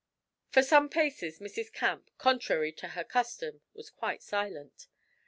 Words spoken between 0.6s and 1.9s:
some paces Mrs.